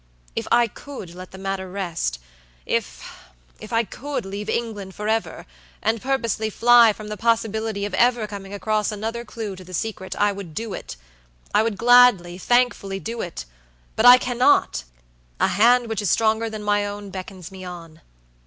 If 0.35 0.47
I 0.51 0.65
could 0.65 1.13
let 1.13 1.29
the 1.29 1.37
matter 1.37 1.69
rest; 1.69 2.17
ifif 2.67 3.11
I 3.71 3.83
could 3.83 4.25
leave 4.25 4.49
England 4.49 4.95
forever, 4.95 5.45
and 5.79 6.01
purposely 6.01 6.49
fly 6.49 6.91
from 6.91 7.09
the 7.09 7.17
possibility 7.17 7.85
of 7.85 7.93
ever 7.93 8.25
coming 8.25 8.51
across 8.51 8.91
another 8.91 9.23
clew 9.23 9.55
to 9.55 9.63
the 9.63 9.75
secret, 9.75 10.15
I 10.15 10.31
would 10.31 10.55
do 10.55 10.73
itI 10.73 11.61
would 11.61 11.77
gladly, 11.77 12.39
thankfully 12.39 12.99
do 12.99 13.19
itbut 13.19 13.45
I 14.05 14.17
cannot! 14.17 14.85
A 15.39 15.49
hand 15.49 15.87
which 15.87 16.01
is 16.01 16.09
stronger 16.09 16.49
than 16.49 16.63
my 16.63 16.83
own 16.83 17.11
beckons 17.11 17.51
me 17.51 17.63
on. 17.63 18.01